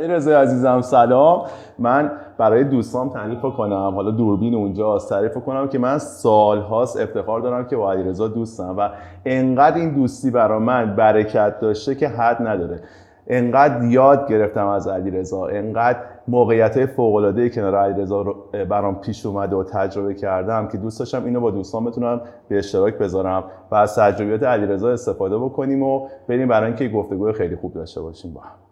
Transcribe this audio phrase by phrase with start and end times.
[0.00, 1.42] علی رضا عزیزم سلام.
[1.78, 3.92] من برای دوستان تعریف کنم.
[3.94, 8.74] حالا دوربین اونجا تعریف کنم که من سالهاست افتخار دارم که با علی رضا دوستم
[8.78, 8.90] و
[9.24, 12.80] انقدر این دوستی برای من برکت داشته که حد نداره.
[13.26, 15.46] انقدر یاد گرفتم از علی رضا.
[15.46, 15.98] انقدر
[16.28, 18.24] موقعیت های فوق العاده کنار علی رضا
[18.70, 22.98] برام پیش اومده و تجربه کردم که دوست داشتم اینو با دوستان بتونم به اشتراک
[22.98, 27.74] بذارم و از تجربیات علی رضا استفاده بکنیم و بریم برای اینکه گفتگو خیلی خوب
[27.74, 28.69] داشته باشیم با هم.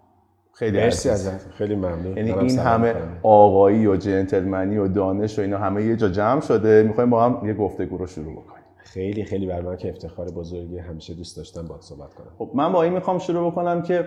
[0.58, 1.50] خیلی مرسی ازت.
[1.50, 2.16] خیلی ممنون.
[2.16, 6.82] یعنی این همه آقایی و جنتلمنی و دانش و اینا همه یه جا جمع شده.
[6.82, 8.62] می‌خوایم با هم یه گفتگو رو شروع بکنیم.
[8.76, 12.26] خیلی خیلی بر من که افتخار بزرگی همیشه دوست داشتم باهات صحبت کنم.
[12.38, 14.04] خب من با این می‌خوام شروع بکنم که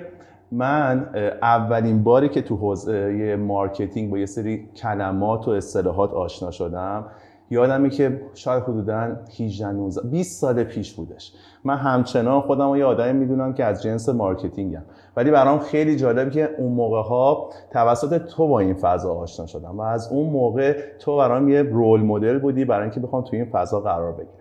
[0.51, 1.09] من
[1.41, 7.05] اولین باری که تو حوزه مارکتینگ با یه سری کلمات و اصطلاحات آشنا شدم
[7.51, 11.33] یادمه که شاید حدودا 18 19 20 سال پیش بودش.
[11.63, 14.83] من همچنان خودم رو یه آدمی می‌دونم که از جنس مارکتینگم.
[15.17, 19.77] ولی برام خیلی جالب که اون موقع ها توسط تو با این فضا آشنا شدم
[19.77, 23.45] و از اون موقع تو برام یه role model بودی برای اینکه بخوام تو این
[23.45, 24.40] فضا قرار بگیرم.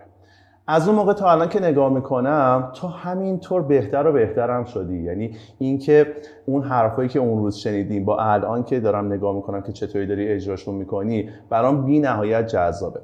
[0.73, 5.03] از اون موقع تا الان که نگاه می‌کنم تو همینطور بهتر و بهترم شدی.
[5.03, 6.07] یعنی اینکه
[6.45, 10.27] اون حرفایی که اون روز شنیدیم با الان که دارم نگاه می‌کنم که چطوری داری
[10.27, 12.99] اجراشون می‌کنی برام بی نهایت جذابه.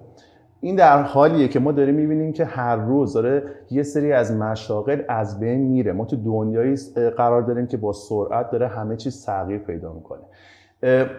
[0.62, 5.02] این در حالیه که ما داریم می‌بینیم که هر روز داره یه سری از مشاغل
[5.10, 5.92] از بین میره.
[5.92, 6.76] ما تو دنیایی
[7.18, 10.22] قرار داریم که با سرعت داره همه چیز تغییر پیدا می‌کنه.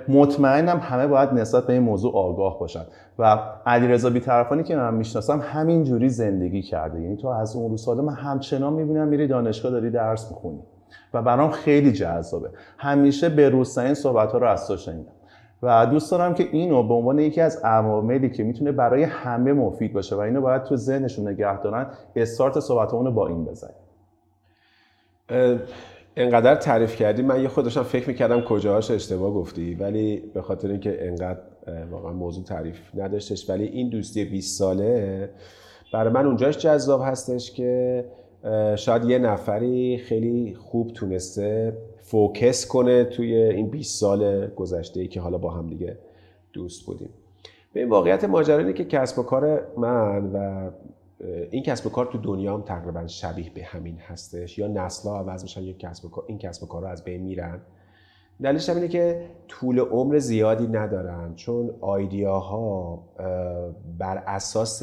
[0.09, 2.85] مطمئنم همه باید نسبت به این موضوع آگاه باشن.
[3.19, 7.01] و علیرضا بیطرفانی که من می‌شناسم همین جوری زندگی کرده.
[7.01, 10.63] یعنی تو از اون روز من همچنان می‌بینم میری دانشگاه داری درس می‌خونی.
[11.15, 12.51] و برام خیلی جذابه.
[12.79, 15.13] همیشه به روزترین صحبت ها رو از تو شنیدم.
[15.63, 19.93] و دوست دارم که اینو به عنوان یکی از عواملی که می‌تونه برای همه مفید
[19.93, 23.75] باشه و اینو باید تو ذهنشون نگه دارن استارت صحبتمون رو با این بزنیم.
[26.19, 31.07] انقدر تعریف کردی من یه خودشم فکر می‌کردم کجاهاش اشتباه گفتی ولی به خاطر اینکه
[31.07, 31.41] انقدر
[31.91, 35.31] واقعا موضوع تعریف نداشتش ولی این دوستی 20 ساله
[35.93, 38.05] برای من اونجاش جذاب هستش که
[38.77, 45.21] شاید یه نفری خیلی خوب تونسته فوکس کنه توی این 20 سال گذشته ای که
[45.21, 45.99] حالا با هم دیگه
[46.53, 47.11] دوست بودیم.
[47.73, 50.71] به این واقعیت ماجرا که کسب و کار من و
[51.51, 54.59] این کسب و کار تو دنیا هم تقریبا شبیه به همین هستش.
[54.59, 57.23] یا نسلا عوض میشن یا کسب و کار این کسب و کار رو از بین
[57.23, 57.61] میرن.
[58.43, 63.03] دلیلش اینه که طول عمر زیادی ندارن چون آیدیاها
[63.99, 64.83] بر اساس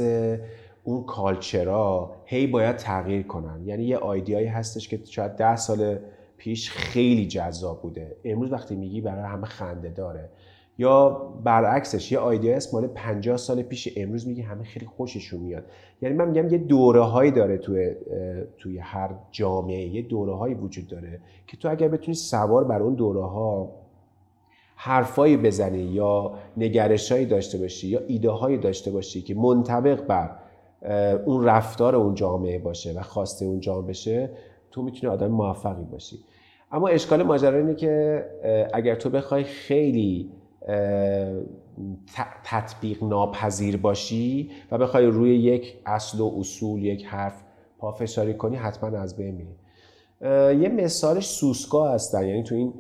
[0.84, 3.62] اون کالچرا هی باید تغییر کنن.
[3.66, 6.00] یعنی یه آیدیایی هستش که شاید ده سال
[6.38, 8.16] پیش خیلی جذاب بوده.
[8.26, 10.30] امروز وقتی میگی برای همه خنده داره.
[10.78, 11.10] یا
[11.44, 15.64] برعکسش یه آیدیا است مال 50 سال پیش امروز میگه همه خیلی خوششون میاد.
[16.02, 17.96] یعنی من میگم یه دوره هایی داره توی
[18.58, 22.94] توی هر جامعه یه دوره هایی وجود داره که تو اگر بتونی سوار بر اون
[22.94, 23.72] دوره ها
[24.76, 30.32] حرفایی بزنی یا نگرشهایی داشته باشی یا ایده هایی داشته باشی که منطبق بر
[31.26, 34.30] اون رفتار اون جامعه باشه و خواسته اون جامعه بشه
[34.72, 36.20] تو می‌تونی آدم موفقی باشی.
[36.72, 38.26] اما اشکال ماجرا اینه که
[38.74, 40.32] اگر تو بخوای خیلی
[42.44, 47.44] تطبیق ناپذیر باشی و بخوای روی یک اصل و اصول یک حرف
[47.78, 49.56] پافشاری کنی حتما از بین میری.
[50.62, 52.28] یه مثالش سوسکا هستن.
[52.28, 52.74] یعنی تو این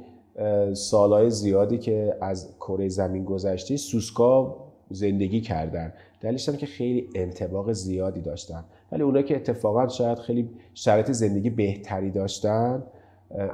[0.73, 4.57] سالهای زیادی که از کره زمین گذشته سوسکا
[4.89, 5.93] زندگی کردن.
[6.21, 8.63] دلیلش که خیلی انتباق زیادی داشتن.
[8.91, 12.83] ولی اونایی که اتفاقا شاید خیلی شرایط زندگی بهتری داشتن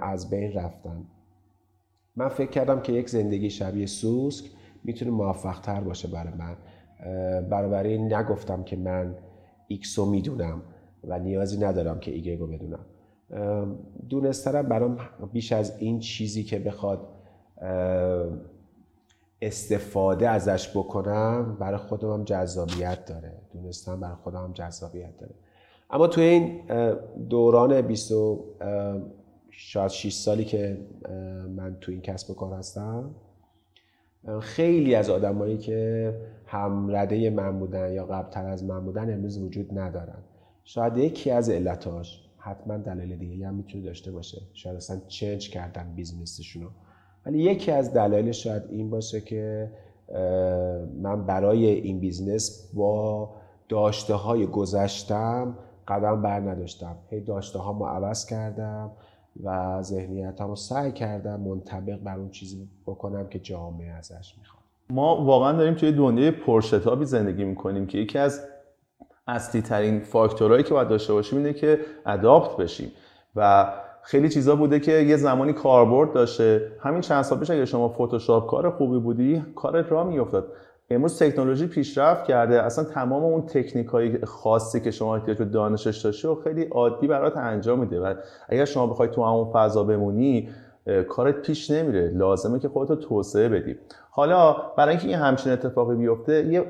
[0.02, 1.04] از بین رفتن.
[2.16, 4.46] من فکر کردم که یک زندگی شبیه سوسک
[4.84, 6.58] می‌تونه موفق تر باشه برای من.
[7.50, 9.16] برای نگفتم که من
[9.68, 10.62] ایکس رو می‌دونم
[11.04, 12.86] و نیازی ندارم که ایگرگ رو بدونم.
[14.10, 14.98] دونستنم برام
[15.34, 17.08] بیش از این چیزی که بخواد
[19.42, 23.34] استفاده ازش بکنم برای خودم هم جذابیت داره.
[23.54, 25.34] دونستن برای خودم هم جذابیت داره.
[25.90, 26.62] اما تو این
[27.30, 28.12] دوران 20
[29.52, 30.78] شاید 6 سالی که
[31.56, 33.16] من تو این کسب و کار هستم.
[34.42, 36.14] خیلی از آدمایی که
[36.46, 40.24] هم رده من بودن یا قبلتر از من بودن امروز وجود ندارن.
[40.64, 44.42] شاید یکی از علتاش حتما دلایل دیگه هم می‌تونه داشته باشه.
[44.54, 46.70] شاید اصلا چنج کردن بیزنسشونو
[47.26, 49.72] ولی یکی از دلایل شاید این باشه که
[51.02, 53.30] من برای این بیزنس با
[53.70, 55.58] داشته های گذشتم
[55.88, 56.96] قدم بر نداشتم.
[57.10, 58.92] هی داشته هامو عوض کردم.
[59.44, 64.64] و ذهنیت رو سعی کردم منطبق بر اون چیزی بکنم که جامعه ازش می‌خواد.
[64.90, 68.48] ما واقعا داریم توی دنیای پرشتابی زندگی می‌کنیم که یکی از
[69.28, 72.92] اصلی ترین فاکتورهایی که باید داشته باشیم اینه که adapt بشیم.
[73.36, 73.74] و
[74.04, 76.72] خیلی چیزا بوده که یه زمانی کاربرد داشته.
[76.80, 80.48] همین چند سال پیش اگه شما فتوشاپ کار خوبی بودی کارت را میافتاد.
[80.96, 82.62] امروز تکنولوژی پیشرفت کرده.
[82.62, 87.08] اصلا تمام اون تکنیک های خاصی که شما احتیاج به دانشش داشتی رو خیلی عادی
[87.08, 88.00] برات انجام میده.
[88.00, 88.14] و
[88.50, 90.50] اگر شما بخوای تو همون فضا بمونی
[91.10, 92.12] کارت پیش نمیره.
[92.16, 93.76] لازمه که خودتو توسعه بدی.
[94.14, 96.66] حالا برای اینکه این همچین اتفاقی بیفته یه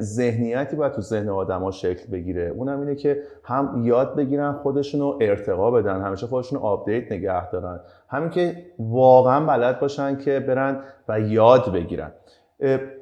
[0.00, 2.42] ذهنیتی باید تو ذهن آدما شکل بگیره.
[2.42, 6.00] اونم اینه که هم یاد بگیرن خودشون رو ارتقا بدن.
[6.02, 7.80] همیشه خودشون رو آپدیت نگه دارن.
[8.08, 12.12] همین که واقعا بلد باشن که برن و یاد بگیرن.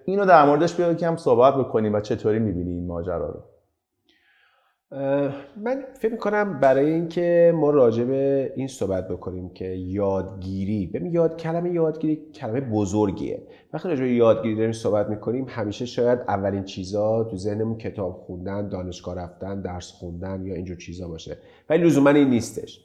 [0.04, 3.42] اینو در موردش که هم صحبت بکنیم و چطوری می‌بینی این ماجرا رو؟
[5.56, 11.36] من فکر می‌کنم برای اینکه ما راجع به این صحبت بکنیم که یادگیری ببین یاد
[11.36, 13.42] کلمه یادگیری کلمه بزرگیه.
[13.72, 18.68] وقتی راجع به یادگیری داریم صحبت می‌کنیم همیشه شاید اولین چیزا تو ذهنمون کتاب خوندن
[18.68, 21.36] دانشگاه رفتن درس خوندن یا اینجور چیزا باشه.
[21.70, 22.84] ولی لزوما این نیستش.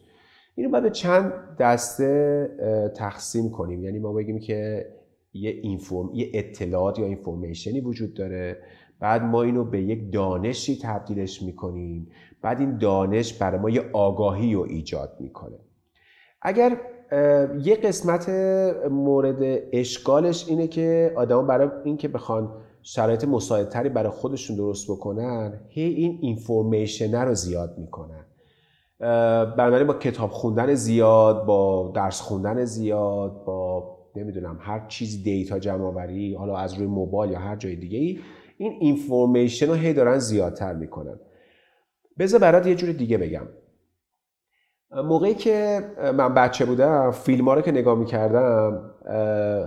[0.56, 3.84] اینو باید به چند دسته تقسیم کنیم.
[3.84, 4.86] یعنی ما بگیم که
[5.34, 8.58] یه اینفورم یه اطلاعات یا اینفورمیشنی وجود داره.
[9.00, 12.08] بعد ما اینو به یک دانشی تبدیلش می‌کنیم.
[12.42, 15.60] بعد این دانش برای ما یه آگاهی رو ایجاد می‌کنه.
[16.42, 16.78] اگر
[17.64, 18.30] یه قسمت
[18.92, 22.52] مورد اشکالش اینه که آدما برای اینکه بخوان
[22.82, 28.26] شرایط مساعدتری برای خودشون درست بکنن هی این اینفورمیشن رو زیاد می‌کنن.
[29.58, 33.69] بنابراین با کتاب خوندن زیاد با درس خوندن زیاد با
[34.16, 38.20] نمی‌دونم هر چیز دیتا جمع آوری حالا از روی موبایل یا هر جای دیگه ای
[38.58, 41.20] این اینفورمیشن رو هی دارن زیادتر می‌کنن.
[42.20, 43.48] بذار برات یه جور دیگه بگم.
[44.92, 45.82] موقعی که
[46.18, 48.92] من بچه بودم فیلم ها رو که نگاه می‌کردم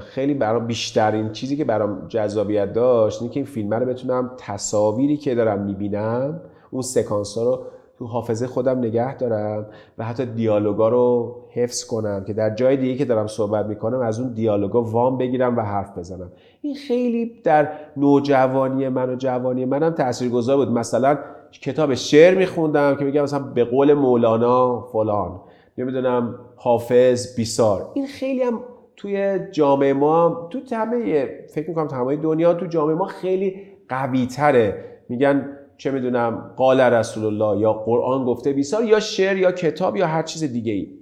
[0.01, 5.17] خیلی برام بیشترین چیزی که برام جذابیت داشت اینه که این فیلم رو بتونم تصاویری
[5.17, 6.41] که دارم می‌بینم
[6.71, 7.67] اون سکانس ها رو
[8.03, 9.67] تو حافظه خودم نگه دارم
[9.99, 14.21] و حتی دیالوگا رو حفظ کنم که در جای دیگه که دارم صحبت می‌کنم از
[14.21, 16.33] اون دیالوگا وام بگیرم و حرف بزنم.
[16.63, 20.69] این خیلی در نوجوانی من و جوانی منم تاثیرگذار بود.
[20.71, 21.19] مثلا
[21.53, 25.41] کتاب شعر میخوندم که میگم مثلا به قول مولانا فلان
[25.79, 27.87] نمی‌دونم حافظ بیسار.
[27.95, 28.61] این خیلی هم
[28.97, 33.57] توی جامعه ما تو همه فکر می‌کنم تمام دنیا تو جامعه ما خیلی
[33.89, 39.53] قوی تره میگن چه می‌دونم قال رسول الله یا قرآن گفته بیسار یا شعر یا
[39.53, 40.99] کتاب یا هر چیز دیگه ای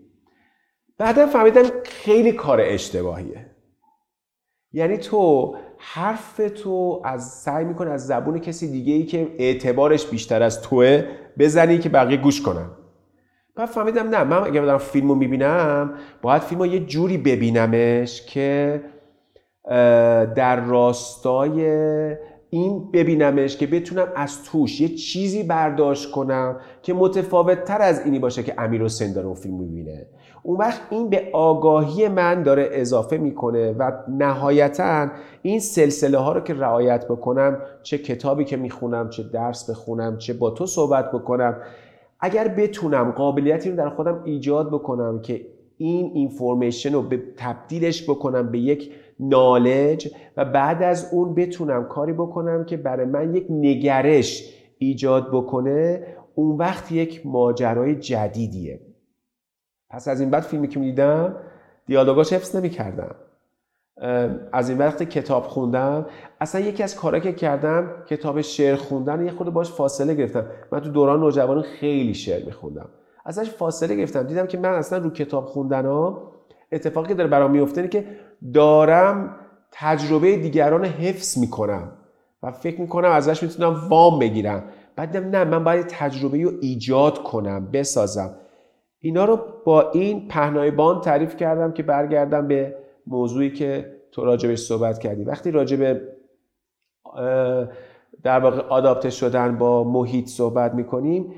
[0.98, 3.46] بعدا فهمیدم خیلی کار اشتباهیه.
[4.72, 10.42] یعنی تو حرف تو از سعی می‌کنه از زبون کسی دیگه ای که اعتبارش بیشتر
[10.42, 11.04] از توه
[11.38, 12.70] بزنی که بقیه گوش کنن.
[13.56, 18.80] بعد فهمیدم نه من اگه دارم فیلمو می‌بینم باید فیلمو یه جوری ببینمش که
[20.36, 21.60] در راستای
[22.50, 28.18] این ببینمش که بتونم از توش یه چیزی برداشت کنم که متفاوت تر از اینی
[28.18, 30.06] باشه که امیر حسین داره اون فیلم می‌بینه.
[30.42, 35.08] اون وقت این به آگاهی من داره اضافه می‌کنه و نهایتا
[35.42, 40.32] این سلسله ها رو که رعایت بکنم چه کتابی که می‌خونم چه درس بخونم چه
[40.32, 41.56] با تو صحبت بکنم
[42.20, 48.50] اگر بتونم قابلیتی رو در خودم ایجاد بکنم که این اینفورمیشن رو به تبدیلش بکنم
[48.50, 54.54] به یک نالج و بعد از اون بتونم کاری بکنم که برای من یک نگرش
[54.78, 58.80] ایجاد بکنه اون وقت یک ماجرای جدیدیه.
[59.90, 61.36] پس از این بعد فیلمی که می‌دیدم
[61.86, 63.14] دیالوگاش حفظ نمی‌کردم.
[64.52, 66.06] از این وقت کتاب خوندم.
[66.40, 70.46] اصلا یکی از کارا که کردم کتاب شعر خوندن یه خود باش فاصله گرفتم.
[70.72, 72.88] من تو دوران نوجوان خیلی شعر میخوندم.
[73.24, 74.22] ازش فاصله گرفتم.
[74.22, 76.32] دیدم که من اصلا رو کتاب خوندن ها
[76.72, 78.04] اتفاقی که داره برام میفته که
[78.54, 79.36] دارم
[79.72, 81.92] تجربه دیگران حفظ می‌کنم
[82.42, 84.64] و فکر می‌کنم ازش می‌تونم وام بگیرم.
[84.96, 88.34] بعد نه من باید تجربه رو ایجاد کنم بسازم.
[88.98, 94.58] اینا رو با این پهنای بان تعریف کردم که برگردم به موضوعی که تو راجبش
[94.58, 95.24] صحبت کردی.
[95.24, 96.00] وقتی راجب
[98.22, 101.34] در واقع آداپته شدن با محیط صحبت می‌کنیم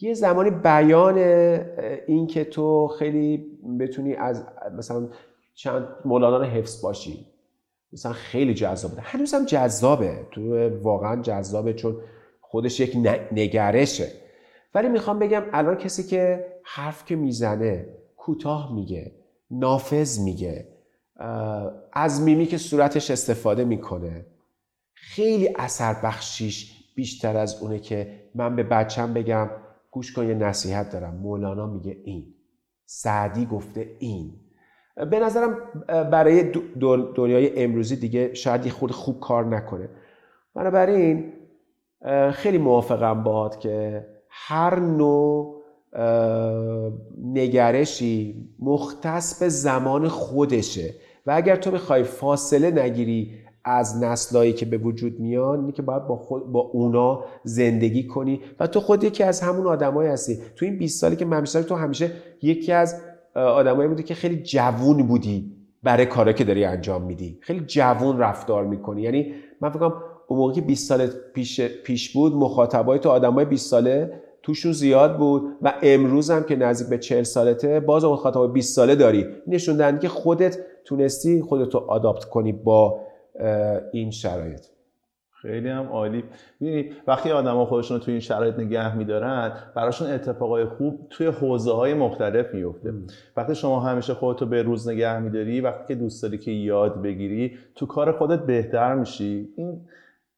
[0.00, 1.18] یه زمانی بیان
[2.06, 3.46] این که تو خیلی
[3.80, 4.46] بتونی از
[4.78, 5.08] مثلا
[5.56, 7.26] چند مولانا رو حفظ باشی.
[7.92, 10.26] مثلا خیلی جذاب بوده هنوز هم جذابه.
[10.30, 11.96] تو واقعا جذابه چون
[12.40, 12.96] خودش یک
[13.32, 14.12] نگرشه.
[14.74, 19.12] ولی می‌خوام بگم الان کسی که حرف که می‌زنه کوتاه میگه
[19.50, 20.68] نافذ میگه
[21.92, 24.26] از میمی که صورتش استفاده می‌کنه
[24.94, 29.50] خیلی اثر بخشیش بیشتر از اونه که من به بچم بگم
[29.90, 31.14] گوش کن یه نصیحت دارم.
[31.14, 32.34] مولانا میگه این.
[32.86, 34.40] سعدی گفته این.
[34.96, 36.52] به نظرم برای
[37.16, 39.88] دنیای امروزی دیگه شاید یه خود خوب کار نکنه.
[40.54, 41.32] بنابراین
[42.32, 45.56] خیلی موافقم باهات که هر نوع
[47.22, 50.94] نگرشی مختص به زمان خودشه.
[51.26, 53.34] و اگر تو بخوای فاصله نگیری
[53.64, 58.40] از نسلایی که به وجود میان اینه که باید با, خود با اونا زندگی کنی.
[58.60, 60.38] و تو خود یکی از همون آدمایی هستی.
[60.56, 62.10] تو این 20 سالی که من تو همیشه
[62.42, 63.02] یکی از
[63.36, 65.52] آدمایی بودی که خیلی جوون بودی
[65.82, 67.38] برای کاری که داری انجام میدی.
[67.40, 69.02] خیلی جوون رفتار می‌کنی.
[69.02, 69.94] یعنی من فکر کنم
[70.28, 75.18] اون موقع که 20 سال پیش, پیش بود مخاطبای تو آدمای 20 ساله توشون زیاد
[75.18, 79.26] بود و امروز هم که نزدیک به 40 سالته باز مخاطبای 20 ساله داری.
[79.46, 83.00] نشون که خودت تونستی خودتو آداپت کنی با
[83.92, 84.60] این شرایط.
[85.46, 86.24] خیلی هم عالی.
[86.60, 91.72] ببینید وقتی آدما خودشون رو توی این شرایط نگه میدارن براشون اتفاقای خوب توی حوزه
[91.72, 92.92] های مختلف میفته
[93.36, 97.58] وقتی شما همیشه خودتو به روز نگه میداری وقتی که دوست داری که یاد بگیری
[97.74, 99.48] تو کار خودت بهتر میشی.
[99.56, 99.80] این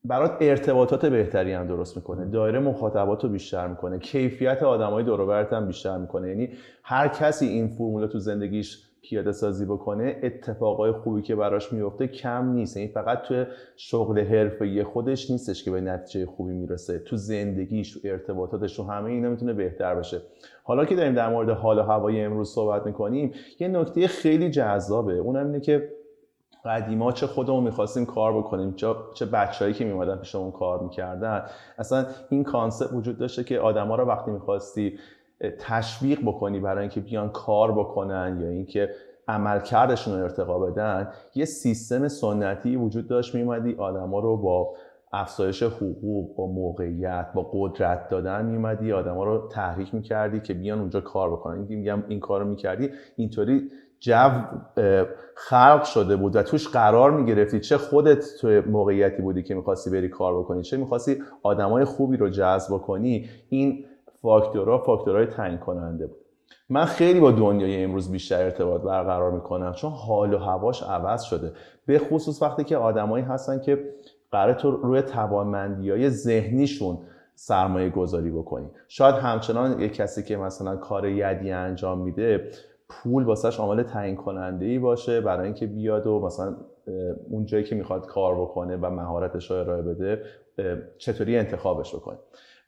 [0.04, 2.24] برات ارتباطات بهتری هم درست می‌کنه.
[2.24, 3.98] دایره مخاطبات رو بیشتر می‌کنه.
[3.98, 6.28] کیفیت آدمای دور هم بیشتر می‌کنه.
[6.28, 6.48] یعنی
[6.82, 12.48] هر کسی این فرمول تو زندگیش پیاده سازی بکنه اتفاقای خوبی که براش میفته کم
[12.48, 12.76] نیست.
[12.76, 13.44] یعنی فقط تو
[13.76, 16.98] شغل حرفه‌ای خودش نیستش که به نتیجه خوبی می‌رسه.
[16.98, 20.20] تو زندگیش تو ارتباطاتش تو همه اینا می‌تونه بهتر بشه
[20.62, 25.14] حالا که داریم در مورد حال و هوای امروز صحبت می‌کنیم یه نکته خیلی جذابه.
[25.14, 25.92] اونم اینه که
[26.64, 28.74] قدیما چه خودمون می‌خواستیم کار بکنیم
[29.14, 31.42] چه بچههایی که میمادن پیشمون کار می‌کردن.
[31.78, 34.98] اصلا این کانسپت وجود داشته که آدما رو وقتی می‌خواستی
[35.58, 38.90] تشویق بکنی برای اینکه بیان کار بکنن یا اینکه
[39.28, 43.34] عملکردشون رو ارتقا بدن یه سیستم سنتی وجود داشت.
[43.34, 44.74] میومدی آدما رو با
[45.12, 51.00] افزایش حقوق با موقعیت با قدرت دادن میومدی آدما رو تحریک می‌کردی که بیان اونجا
[51.00, 51.58] کار بکنن.
[51.58, 52.90] اینکه میگم این کارو می‌کردی.
[53.16, 53.68] اینطوری
[54.00, 54.28] جو
[55.34, 60.08] خلق شده بود و توش قرار می‌گرفتی چه خودت تو موقعیتی بودی که می‌خواستی بری
[60.08, 63.84] کار بکنی چه می‌خواستی آدمای خوبی رو جذب کنی این
[64.22, 66.16] فاکتورها فاکتورهای تعیین کننده بود.
[66.68, 71.52] من خیلی با دنیای امروز بیشتر ارتباط برقرار می‌کنم چون حال و هواش عوض شده.
[71.86, 73.94] به خصوص وقتی که آدمایی هستن که
[74.30, 76.98] قرار تو روی توانمندی های ذهنیشون
[77.34, 78.70] سرمایه گذاری بکنی.
[78.88, 82.50] شاید همچنان یک کسی که مثلا کار یدی انجام میده
[82.88, 86.56] پول واسش عامل تعیین کننده ای باشه برای اینکه بیاد و مثلا
[87.30, 90.22] اون جایی که می‌خواد کار بکنه و مهارتش رو ارائه بده
[90.98, 92.18] چطوری انتخابش بکنه.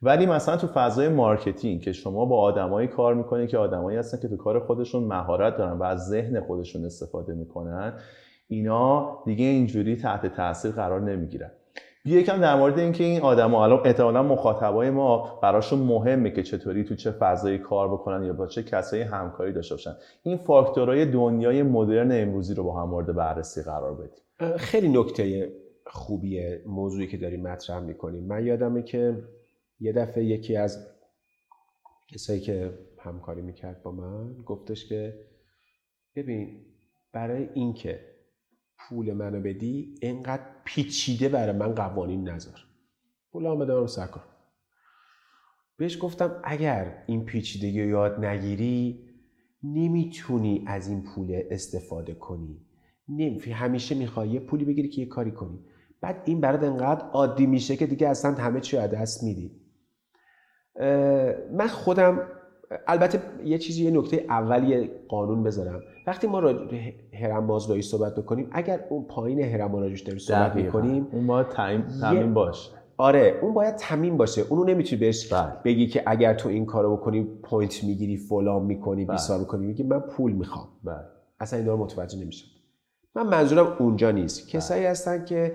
[0.03, 4.27] ولی مثلا تو فضای marketing که شما با آدمایی کار می‌کنید که آدمایی هستن که
[4.27, 7.93] تو کار خودشون مهارت دارن و از ذهن خودشون استفاده می‌کنن
[8.47, 11.51] اینا دیگه اینجوری تحت تاثیر قرار نمی‌گیرن.
[12.05, 16.95] یکم در مورد اینکه این آدما الان احتمالا مخاطبای ما براشون مهمه که چطوری تو
[16.95, 19.91] چه فضایی کار بکنن یا با چه کسایی همکاری داشته باشن.
[20.23, 24.57] این فاکتورهای دنیای مدرن امروزی رو با هم مورد بررسی قرار بدیم.
[24.57, 25.51] خیلی نکته
[25.85, 28.23] خوبیه موضوعی که داریم مطرح می‌کنیم.
[28.23, 29.17] من یادمه که
[29.81, 30.87] یه دفعه یکی از
[32.07, 35.25] کسایی که همکاری می‌کرد با من گفتش که
[36.15, 36.65] ببین
[37.13, 37.99] برای اینکه
[38.77, 42.59] پول منو بدی انقدر پیچیده برای من قوانین نذار.
[43.31, 44.21] پول آمده رو سکن
[45.77, 49.09] بهش گفتم اگر این پیچیدگی رو یاد نگیری
[49.63, 52.65] نمی‌تونی از این پول استفاده کنی.
[53.09, 55.59] نمی همیشه می‌خوای یه پولی بگیری که یه کاری کنی.
[56.01, 59.60] بعد این برات انقدر عادی میشه که دیگه اصلا همه چی از دست میدی.
[61.51, 62.19] من خودم
[62.87, 65.79] البته یه چیزی یه نکته اولی قانون بذارم.
[66.07, 66.53] وقتی ما را
[67.13, 71.47] هرم مازدایی صحبت بکنیم اگر اون پایین هرم راجوش داریم صحبت می‌کنیم اون باید
[72.01, 72.71] تمیم باشه.
[72.97, 74.41] آره اون باید تمیم باشه.
[74.49, 75.51] اونو نمی‌تونی بهش بله.
[75.65, 79.15] بگی که اگر تو این کارو بکنی point می‌گیری فلان می‌کنی بله.
[79.15, 79.65] بیسار می‌کنی.
[79.65, 80.67] میگی من پول می‌خوام.
[80.83, 80.95] بله.
[81.39, 82.47] اصلا این دار متوجه نمیشم.
[83.15, 84.47] من منظورم اونجا نیست.
[84.47, 85.53] کسایی هستن که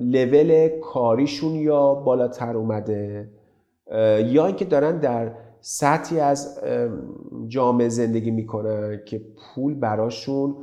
[0.00, 3.28] لول کاریشون یا بالاتر اومده
[4.26, 6.60] یا اینکه دارن در سطحی از
[7.48, 10.56] جامعه زندگی می‌کنن که پول براشون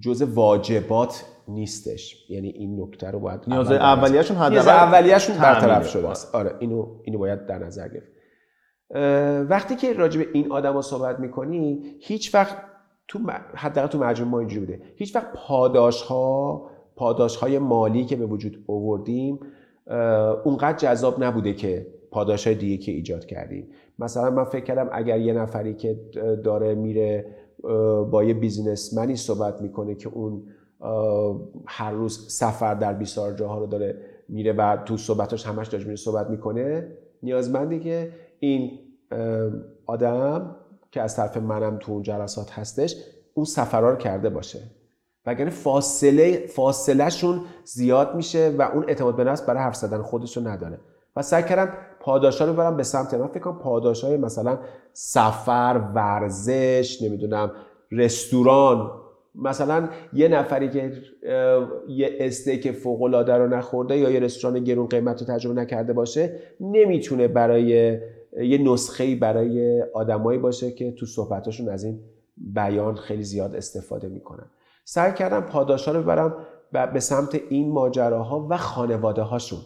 [0.00, 2.30] جز واجبات نیستش.
[2.30, 6.08] یعنی این نکته رو باید نیاز اولیه‌شون حداقل اولیه‌شون برطرف شده.
[6.08, 6.34] است.
[6.34, 8.12] آره اینو اینو باید در نظر گرفت.
[9.50, 12.56] وقتی که راجع به این آدما صحبت می‌کنی هیچ وقت
[13.08, 13.18] تو
[13.54, 14.82] حداقل تو مجموعه ما اینجوری بوده.
[14.96, 19.40] هیچ وقت پاداش ها پاداش های مالی که به وجود آوردیم
[20.44, 23.68] اونقدر جذاب نبوده که پاداش های دیگه که ایجاد کردیم.
[23.98, 26.00] مثلا من فکر کردم اگر یه نفری که
[26.44, 27.26] داره میره
[28.10, 30.42] با یه بیزینسمنی صحبت می‌کنه که اون
[31.66, 33.96] هر روز سفر در بیسار جاها رو داره
[34.28, 36.88] میره و تو صحبتاش همش داشت میره صحبت می‌کنه
[37.22, 38.78] نیازمندی که این
[39.86, 40.56] آدم
[40.92, 42.96] که از طرف منم تو اون جلسات هستش
[43.34, 44.58] اون سفرها رو کرده باشه.
[45.26, 50.36] وگرنه فاصله فاصله شون زیاد میشه و اون اعتماد به نفس برای حرف زدن خودش
[50.36, 50.78] رو نداره.
[51.16, 53.26] و سعی کردم پاداشا رو ببرم به سمت من.
[53.26, 54.58] فکر کنم پاداشای مثلا
[54.92, 57.52] سفر ورزش نمی‌دونم
[57.92, 58.90] رستوران.
[59.34, 60.92] مثلا یه نفری که
[61.88, 66.40] یه استیک فوق العاده رو نخورده یا یه رستوران گرون قیمت رو تجربه نکرده باشه
[66.60, 67.98] نمی‌تونه برای
[68.40, 72.00] یه نسخه برای آدمایی باشه که تو صحبتاشون از این
[72.36, 74.46] بیان خیلی زیاد استفاده می‌کنن.
[74.84, 76.34] سعی کردم پاداشا رو ببرم
[76.92, 79.58] به سمت این ماجراها و خانواده هاشون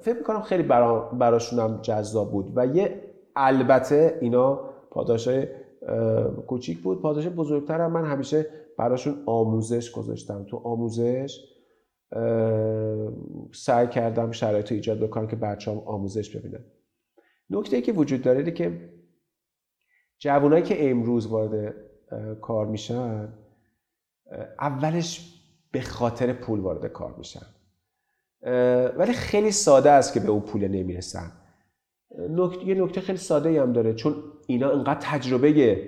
[0.00, 3.02] فکر می‌کنم خیلی برا براشونم جذاب بود و یه
[3.36, 4.54] البته اینا
[4.90, 5.48] پاداشای
[6.46, 8.46] کوچیک بود پاداش بزرگتر هم من همیشه
[8.78, 10.44] براشون آموزش گذاشتم.
[10.44, 11.40] تو آموزش
[13.54, 16.64] سعی کردم شرایط ایجاد بکنم که بچه هم آموزش ببینن.
[17.50, 18.90] نکته ای که وجود داره که
[20.18, 21.74] جوانایی که امروز وارد
[22.40, 23.34] کار میشن
[24.60, 25.34] اولش
[25.72, 27.46] به خاطر پول وارد کار میشن.
[28.96, 31.32] ولی خیلی ساده است که به اون پول نمی‌رسن.
[32.66, 34.14] یه نکته خیلی ساده هم داره چون
[34.46, 35.82] اینا انقدر تجربه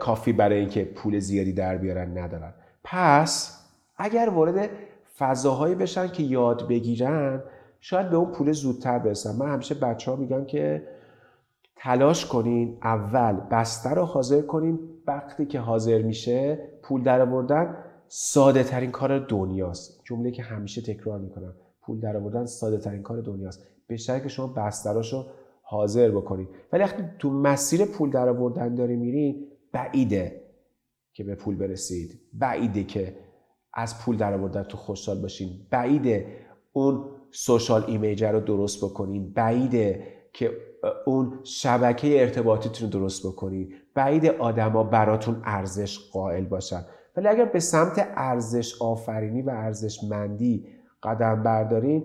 [0.00, 2.54] کافی برای اینکه پول زیادی در بیارن ندارن.
[2.84, 3.60] پس
[3.96, 4.70] اگر وارد
[5.18, 7.42] فضاهایی بشن که یاد بگیرن
[7.80, 9.36] شاید به اون پول زودتر برسن.
[9.36, 10.82] من همیشه بچه ها میگم که
[11.76, 14.78] تلاش کنین اول بستر رو حاضر کنین.
[15.06, 17.76] وقتی که حاضر میشه پول در آوردن
[18.08, 20.00] ساده ترین کار دنیاست.
[20.04, 21.54] جمله که همیشه تکرار می‌کنم.
[21.82, 23.66] پول در آوردن ساده ترین کار دنیاست.
[23.86, 25.26] بهتره که شما بستراشو
[25.62, 30.40] حاضر بکنید ولی وقتی تو مسیر پول در آوردن داری میری بعیده
[31.12, 32.20] که به پول برسید.
[32.32, 33.16] بعیده که
[33.72, 35.66] از پول در آوردن تو خوشحال باشین.
[35.70, 36.26] بعیده
[36.72, 39.32] اون سوشال ایمیجر رو درست بکنین.
[39.32, 40.50] بعیده که
[41.06, 43.74] اون شبکه ارتباطیتون رو درست بکنین.
[43.94, 46.84] بعید آدما براتون ارزش قائل باشن.
[47.16, 50.66] ولی اگر به سمت ارزش آفرینی و ارزشمندی
[51.02, 52.04] قدم بردارین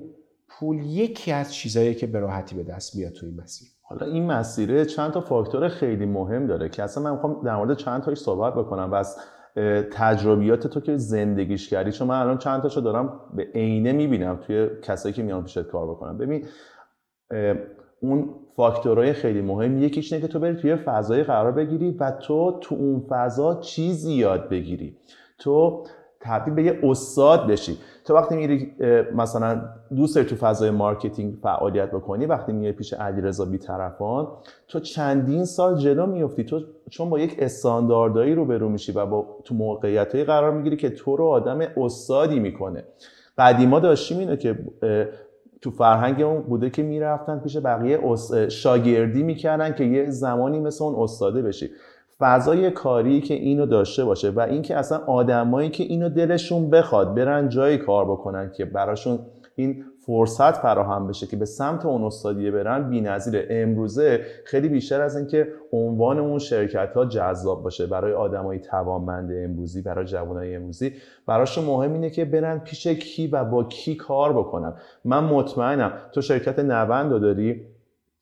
[0.49, 3.67] پول یکی از چیزهایی که به راحتی به دست میاد تو این مسیر.
[3.81, 7.77] حالا این مسیره چند تا فاکتور خیلی مهم داره که اصلا من می‌خوام در مورد
[7.77, 8.91] چند تاش صحبت بکنم.
[8.91, 9.17] و از
[9.91, 11.91] تجربیات تو که زندگیش کردی.
[11.91, 15.87] چون من الان چند تاشو دارم به عینه می‌بینم توی کسایی که میان پیشت کار
[15.87, 16.45] بکنم ببین
[18.01, 19.83] اون فاکتورهای خیلی مهم.
[19.83, 24.13] یکیش اینه که تو بری توی فضای قرار بگیری و تو تو اون فضا چیزی
[24.13, 24.95] یاد بگیری.
[25.37, 25.83] تو
[26.19, 27.77] تبدیل به یه استاد بشی.
[28.05, 28.71] تو وقتی میری
[29.15, 29.61] مثلا
[29.95, 34.27] دوست تو فضای marketing فعالیت بکنی وقتی میای پیش علیرضا بیطرفان
[34.67, 39.25] تو چندین سال جلو میفتی تو چون با یک استانداردهایی رو برو میشی و با
[39.43, 42.83] تو موقعیتهایی قرار می‌گیری که تو رو آدم استادی می‌کنه.
[43.37, 44.59] قدیما داشتیم اینه که
[45.61, 47.99] تو فرهنگ اون بوده که می‌رفتن پیش بقیه
[48.49, 51.69] شاگردی می‌کردن که یه زمانی مثل اون استاده بشی.
[52.19, 57.49] فضای کاری که اینو داشته باشه و اینکه اصلا آدمایی که اینو دلشون بخواد برن
[57.49, 59.19] جایی کار بکنن که براشون
[59.55, 63.47] این فرصت فراهم بشه که به سمت اون استادیه برن بی‌نظیره.
[63.49, 67.87] امروزه خیلی بیشتر از اینکه عنوان اون شرکت ها جذاب باشه.
[67.87, 70.93] برای آدمای توانمند امروزی برای جوانای امروزی.
[71.27, 74.73] براشون مهم اینه که برن پیش کی و با کی کار بکنن.
[75.05, 77.65] من مطمئنم تو شرکت نوند داری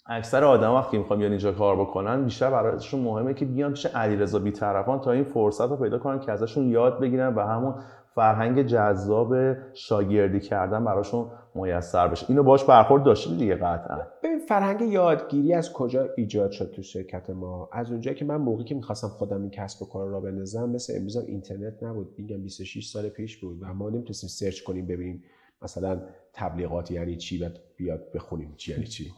[0.10, 4.40] اکثر آدم وقتی می‌خوان بیان اینجا کار بکنن بیشتر برایشون مهمه که بیان پیش علیرضا
[4.40, 7.74] بیطرفان تا این فرصت رو پیدا کنن که ازشون یاد بگیرن و همون
[8.18, 9.34] فرهنگ جذاب
[9.74, 12.26] شاگردی کردن براشون میسر بشه.
[12.30, 13.98] اینو باش برخورد داشتی دیگه قطعا.
[14.24, 18.66] ببین فرهنگ یادگیری از کجا ایجاد شد تو شرکت ما؟ از اونجایی که من موقعی
[18.66, 22.16] که می‌خواستم خودم این کسب و کار را بنظم مثل امروز اینترنت نبود.
[22.18, 25.24] میگم 26 سال پیش بود و ما نمی‌تونستیم سرچ کنیم ببینیم
[25.62, 26.02] مثلا
[26.34, 29.14] تبلیغات یعنی چی و بیاد بخونیم چی یعنی چی.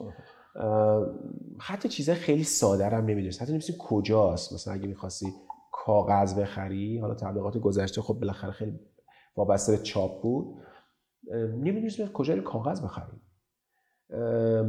[1.60, 3.42] حتی چیزای خیلی ساده هم نمی‌دونست.
[3.42, 4.54] حتی نمی‌دونستی کجاست.
[4.54, 5.28] مثلا اگه می‌خواستی
[5.72, 8.80] کاغذ بخری حالا تبلیغات گذشته خب بالاخره خیلی
[9.40, 10.56] وابسته به چاپ بود.
[11.64, 13.22] نمی‌دونستیم کجا کاغذ بخریم.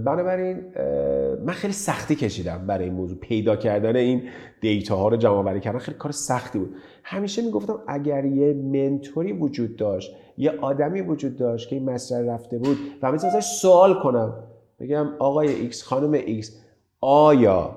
[0.04, 0.56] بنابراین
[1.44, 3.18] من خیلی سختی کشیدم برای این موضوع.
[3.18, 4.22] پیدا کردن این
[4.61, 6.74] دیتا ها رو جمع آوری کردن خیلی کار سختی بود.
[7.04, 12.33] همیشه می‌گفتم اگر یه mentor ی وجود داشت یه آدمی وجود داشت که این مسئله
[12.33, 14.44] رفته بود و من ازش سوال کنم
[14.80, 16.61] بگم آقای ایکس خانم ایکس
[17.00, 17.76] آیا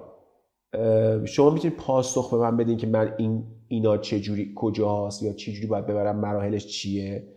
[1.26, 5.52] شما می‌تونید پاسخ به من بدین که من این اینا چه جوری کجاست یا چه
[5.52, 7.28] جوری باید ببرم مراحلش چیه؟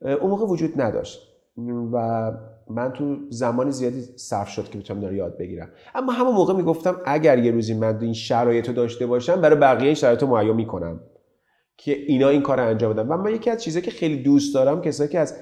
[0.00, 1.30] اون موقع وجود نداشت.
[1.92, 2.32] و
[2.70, 5.68] من تو زمان زیادی صرف شد که بتونم داره یاد بگیرم.
[5.94, 9.86] اما همون موقع می‌گفتم اگر یه روزی من این شرایط رو داشته باشم برای بقیه
[9.86, 11.00] این شرایط رو مهیا می‌کنم
[11.76, 13.08] که اینا این کار رو انجام بدن.
[13.08, 15.36] و من یکی از چیزایی که خیلی دوست دارم کسایی که از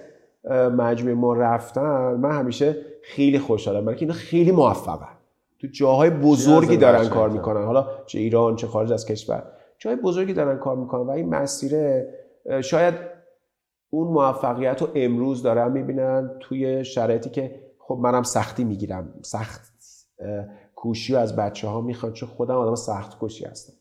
[0.76, 3.84] مجموعه ما رفتن من همیشه خیلی خوشحالم.
[3.84, 5.16] برای اینا خیلی موفقن.
[5.60, 7.64] تو جاهای بزرگی دارن کار می‌کنن.
[7.64, 9.42] حالا چه ایران چه خارج از کشور.
[9.82, 12.14] جای بزرگی دارن کار می‌کنن و این مسیره
[12.60, 12.94] شاید
[13.90, 19.14] اون موفقیت رو امروز دارن می‌بینن توی شرایطی که خب منم سختی می‌گیرم.
[19.22, 19.72] سخت
[20.76, 23.72] کوشی از بچه ها می‌خوان چون خودم آدم سخت کوشی هستم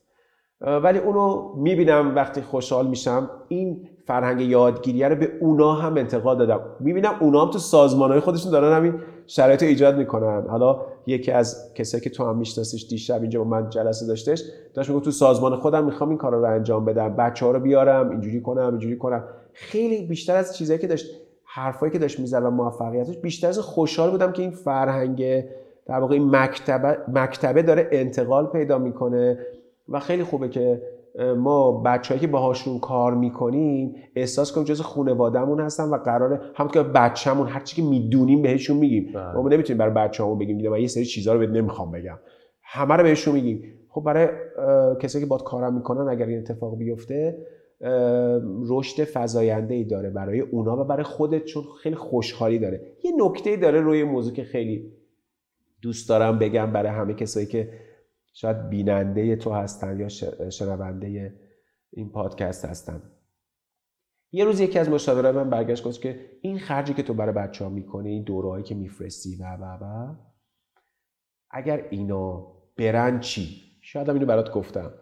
[0.60, 3.30] ولی اونو می‌بینم وقتی خوشحال میشم.
[3.48, 6.60] این فرهنگ یادگیریه رو به اونا هم انتقال دادم.
[6.80, 9.00] می‌بینم اونا هم تو سازمان های خودشون دارن همین
[9.34, 10.46] شرایط ایجاد می‌کنن.
[10.48, 14.42] حالا یکی از کسایی که تو هم میشناسیش دیشب اینجا با من جلسه داشتش
[14.74, 18.10] داشت می‌گفت تو سازمان خودم می‌خوام این کارا رو انجام بدم بچه ها رو بیارم
[18.10, 19.24] اینجوری کنم اینجوری کنم.
[19.52, 21.06] خیلی بیشتر از چیزایی که داشت
[21.44, 25.44] حرفایی که داشت می‌زد و موفقیتش بیشتر از خوشحال بودم که این فرهنگ
[25.86, 29.38] در واقع این مکتبه, مکتبه داره انتقال پیدا می‌کنه.
[29.88, 30.82] و خیلی خوبه که
[31.38, 36.88] ما بچههایی که باهاشون کار می‌کنیم احساس کنیم جز خانوادهمون هستن و قراره همونطور که
[36.88, 39.12] بچه‌مون هر چی که می‌دونیم بهشون میگیم.
[39.14, 39.32] بله.
[39.32, 42.18] ما نمی‌تونیم برای بچه‌مون بگیم من یه سری چیزا رو بهت نمی‌خوام بگم.
[42.62, 43.62] همه رو بهشون میگیم.
[43.88, 44.28] خب برای
[45.00, 47.46] کسایی که باد کارم می‌کنن اگر این اتفاق بیفته
[48.68, 52.80] رشد فزاینده ای داره برای اونا و برای خودت چون خیلی خوشحالی داره.
[53.04, 54.92] یه نکته داره روی موضوع که خیلی
[55.82, 57.68] دوست دارم بگم برای همه کسایی که
[58.32, 60.08] شاید بیننده تو هستن یا
[60.50, 61.38] شنونده
[61.90, 63.02] این پادکست هستن.
[64.32, 67.64] یه روز یکی از مشاورای من برگشت گفت که این خرجی که تو برای بچه
[67.64, 70.14] ها می‌کنی این دورهایی که میفرستی و و و
[71.50, 74.94] اگر اینا برن چی؟ شاید هم اینو برات گفتم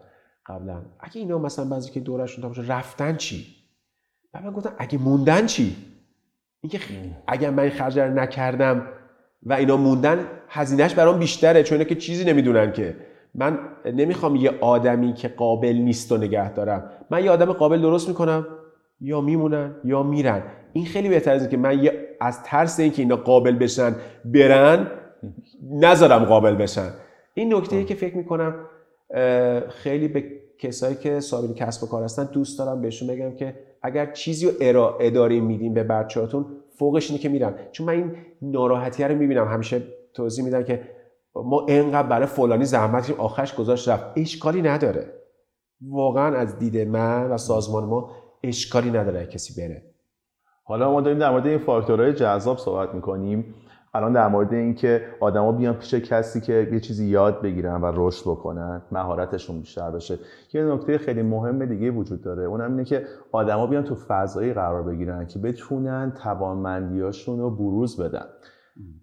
[0.45, 0.85] قبلا.
[0.99, 3.55] اگه اینا مثلا بعضی که دورشون تمام رفتن چی؟
[4.31, 5.75] بعد من گفتم اگه موندن چی؟
[6.61, 6.79] اینکه
[7.27, 8.87] اگر من این خرج رو نکردم
[9.43, 13.10] و اینا موندن هزینهش برام بیشتره چون که چیزی نمی‌دونن که.
[13.35, 16.91] من نمی‌خوام یه آدمی که قابل نیست و نگه دارم.
[17.09, 18.47] من یه آدم قابل درست می‌کنم؟
[19.01, 20.43] یا میمونن یا میرن.
[20.73, 24.87] این خیلی بهتر از که من یه از ترس اینکه اینا قابل بشن برن
[25.71, 26.89] نذارم قابل بشن.
[27.33, 28.55] این نکته ای که فکر می‌کنم
[29.69, 30.23] خیلی به
[30.59, 34.93] کسایی که صاحب کسب و کار هستن دوست دارم بهشون بگم که اگر چیزی رو
[35.13, 36.45] داریم میدیم به بچهاتون
[36.77, 37.53] فوقش اینه که میرن.
[37.71, 39.47] چون من این ناراحتی رو می‌بینم.
[39.47, 39.81] همیشه
[40.13, 40.81] توضیح میدن که
[41.35, 44.05] ما اینقدر برای فلانی زحمت کشیم آخرش گذاشت رفت.
[44.15, 45.13] اشکالی نداره.
[45.81, 48.11] واقعا از دید من و سازمان ما
[48.43, 49.83] اشکالی نداره کسی بره.
[50.63, 53.55] حالا ما داریم در مورد این فاکتورهای جذاب صحبت می‌کنیم.
[53.93, 58.21] الان در مورد اینکه آدما بیان پیش کسی که یه چیزی یاد بگیرن و رشد
[58.21, 60.19] بکنن مهارتشون بیشتر بشه.
[60.53, 64.83] یه نکته خیلی مهم دیگه وجود داره اونم اینه که آدما بیان تو فضایی قرار
[64.83, 68.25] بگیرن که بتونن توانمندیاشون رو بروز بدن.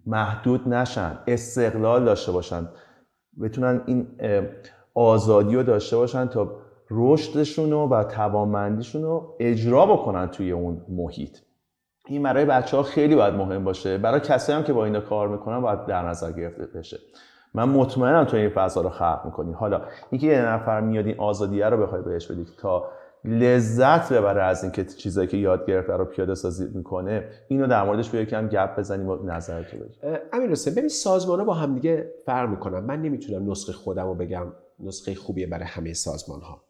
[0.05, 2.67] محدود نشن استقلال داشته باشن.
[3.41, 4.07] بتونن این
[4.93, 6.51] آزادی رو داشته باشن تا
[6.91, 11.37] رشدشون و توانمندیشون رو اجرا بکنن توی اون محیط.
[12.07, 13.97] این برای بچه ها خیلی باید مهم باشه.
[13.97, 16.97] برای کسی هم که با اینا کار می‌کنن باید در نظر گرفته بشه.
[17.53, 19.51] من مطمئنم تو این فضا رو خلق می‌کنی.
[19.51, 22.91] حالا اینکه یه نفر میاد این آزادیه رو بخوای بهش بدی تا
[23.25, 27.29] لذت ببره از اینکه چیزایی که یاد گرفته رو پیاده سازی می‌کنه.
[27.47, 29.99] اینو در موردش به یکم گپ بزنیم و نظرتو بگی
[30.33, 32.79] امیر حسین ببین سازمان ها با هم دیگه فرق می‌کنن.
[32.79, 34.47] من نمی‌تونم نسخه خودم رو بگم
[34.79, 36.63] نسخه خوبیه برای همه سازمان ها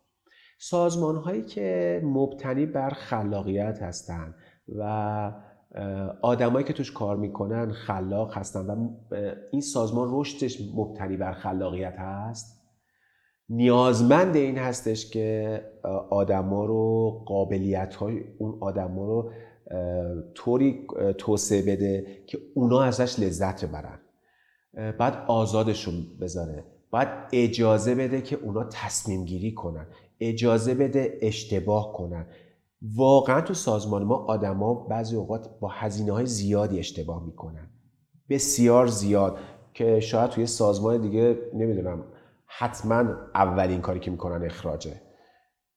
[0.60, 4.36] سازمان هایی که مبتنی بر خلاقیت هستن
[4.76, 5.32] و
[6.22, 8.90] آدمایی که توش کار می‌کنن خلاق هستن و
[9.52, 12.59] این سازمان رشدش مبتنی بر خلاقیت هست
[13.50, 15.62] نیازمند این هستش که
[16.10, 19.32] آدما رو قابلیت های اون آدما رو
[20.36, 24.00] طوری توسعه بده که اونا ازش لذت برن
[24.74, 26.64] بعد آزادشون بذاره.
[26.92, 29.88] باید اجازه بده که اونا تصمیم گیری کنن.
[30.20, 32.26] اجازه بده اشتباه کنن.
[32.96, 37.70] واقعا تو سازمان ما آدما بعضی اوقات با هزینه های زیادی اشتباه می‌کنن.
[38.30, 39.38] بسیار زیاد.
[39.74, 42.04] که شاید توی سازمان دیگه نمی‌دونم
[42.58, 45.02] حتما اولین کاری که می‌کنن اخراجه.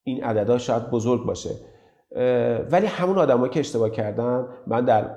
[0.03, 1.51] این عددها شاید بزرگ باشه.
[2.71, 5.11] ولی همون آدمایی که اشتباه کردن من در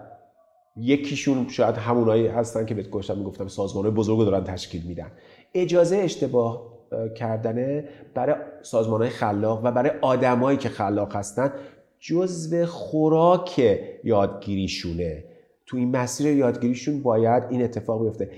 [0.78, 5.12] یکیشون شاید همونایی هستن که بهت گفتم می‌گفتم سازمان بزرگ دارن تشکیل میدن.
[5.54, 6.76] اجازه اشتباه
[7.16, 11.54] کردنه برای سازمان های خلاق و برای آدمایی که خلاق هستن
[12.00, 15.24] جزو خوراک یادگیریشونه.
[15.66, 18.32] تو این مسیر یادگیریشون باید این اتفاق بیفته.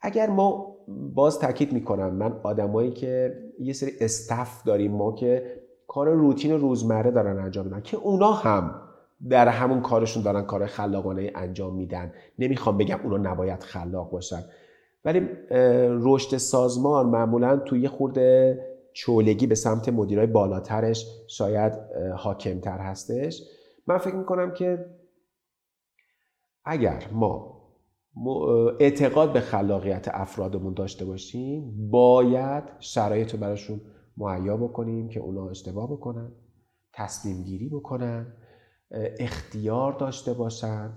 [0.00, 0.77] اگر ما
[1.14, 7.10] باز تاکید می‌کنم من آدمایی که یه سری استف داریم ما که کار روتین روزمره
[7.10, 8.80] دارن انجام میدن که اونا هم
[9.30, 12.12] در همون کارشون دارن کار خلاقانه انجام میدن.
[12.38, 14.44] نمی‌خوام بگم اونا نباید خلاق باشن.
[15.04, 15.28] ولی
[16.00, 18.58] رشد سازمان معمولا توی خورده
[18.92, 21.72] چولگی به سمت مدیرای بالاترش شاید
[22.16, 23.42] حاکمتر هستش.
[23.86, 24.86] من فکر می‌کنم که
[26.64, 27.57] اگر ما
[28.80, 33.80] اعتقاد به خلاقیت افرادمون داشته باشیم باید شرایط رو براشون
[34.16, 36.32] مهیا بکنیم که اونا اشتباه بکنن
[36.92, 38.32] تصمیم گیری بکنن
[39.18, 40.92] اختیار داشته باشن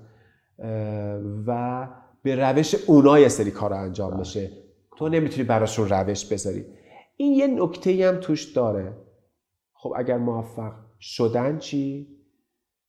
[1.48, 1.88] و
[2.24, 4.50] به روش اونا یه سری کار انجام بشه.
[4.98, 6.66] تو نمی‌تونی براشون روش بذاری.
[7.18, 8.98] این یه نکته هم توش داره.
[9.74, 12.08] خب اگر موفق شدن چی؟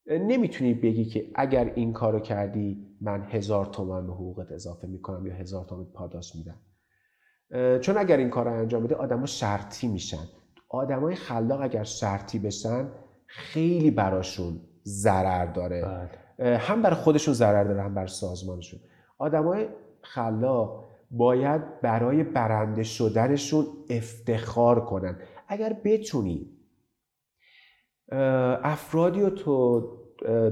[0.07, 5.35] نمی‌تونی بگی که اگر این کارو کردی من هزار تومن به حقوقت اضافه می‌کنم یا
[5.35, 6.61] هزار تومن پاداش میدم.
[7.81, 10.25] چون اگر این کار رو انجام بده آدما شرطی میشن.
[10.69, 12.89] آدمای خلاق اگر شرطی بشن
[13.27, 16.09] خیلی براشون ضرر داره.
[16.39, 16.57] بله.
[16.59, 18.81] هم برای خودشون ضرر داره هم برای سازمانشون.
[19.19, 19.69] آدمای
[20.01, 25.17] خلاق باید برای برنده شدنشون افتخار کنن.
[25.49, 26.51] اگر بتونی
[28.63, 29.89] افرادی رو تو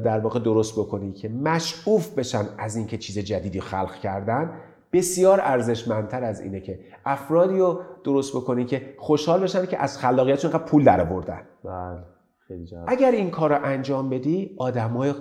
[0.05, 4.53] در واقع درست بکنی که مشعوف بشن از اینکه چیز جدیدی خلق کردن
[4.93, 10.51] بسیار ارزشمندتر از اینه که افرادی رو درست بکنی که خوشحال بشن که از خلاقیتشون
[10.51, 11.43] اینقدر پول در آوردن.
[11.65, 12.05] بله
[12.49, 15.15] خیلی اگر این کار رو انجام بدی آدمای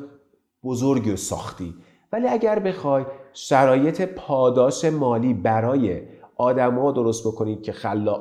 [0.63, 1.75] بزرگی رو ساختی.
[2.13, 6.02] ولی اگر بخوای شرایط پاداش مالی برای
[6.38, 7.71] آدما درست بکنید که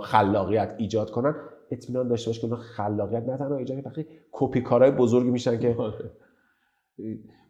[0.03, 1.35] خلاقیت ایجاد کنن
[1.71, 6.11] اطمینان داشته باش که خلاقیت نه تنها ایجاد وقتی کپی کارهای بزرگی میشن که آره.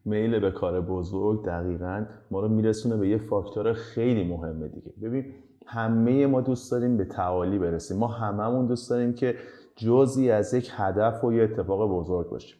[0.05, 4.93] میل به کار بزرگ دقیقا ما رو میرسونه به یه فاکتور خیلی مهمه دیگه.
[5.03, 5.25] ببین
[5.67, 7.99] همه ما دوست داریم به تعالی برسیم.
[7.99, 9.35] ما هممون دوست داریم که
[9.77, 12.59] جزی از یک هدف و یه اتفاق بزرگ باشیم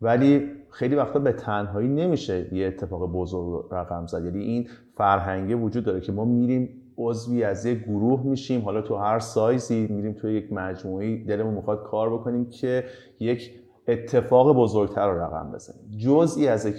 [0.00, 4.24] ولی خیلی وقتا به تنهایی نمیشه یه اتفاق بزرگ رقم زد.
[4.24, 8.60] یعنی این فرهنگه وجود داره که ما میریم عضوی از یک گروه میشیم.
[8.60, 12.84] حالا تو هر سایزی میریم توی یک مجموعی دلمون می‌خواد کار بکنیم که
[13.20, 13.50] یک
[13.88, 15.90] اتفاق بزرگتر رو رقم بزنیم.
[15.98, 16.76] جزئی از یک